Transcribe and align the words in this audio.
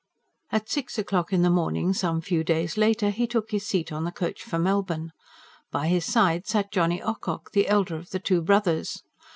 At 0.51 0.67
six 0.67 0.97
o'clock 0.97 1.31
in 1.31 1.43
the 1.43 1.51
morning 1.51 1.93
some 1.93 2.21
few 2.21 2.43
days 2.43 2.75
later, 2.75 3.11
he 3.11 3.27
took 3.27 3.51
his 3.51 3.67
seat 3.67 3.91
in 3.91 4.03
the 4.03 4.11
coach 4.11 4.41
for 4.41 4.57
Melbourne. 4.57 5.11
By 5.69 5.89
his 5.89 6.05
side 6.05 6.47
sat 6.47 6.71
Johnny 6.71 6.99
Ocock, 7.03 7.51
the 7.51 7.67
elder 7.67 7.97
of 7.97 8.09
the 8.09 8.17
two 8.17 8.41
brothers. 8.41 9.03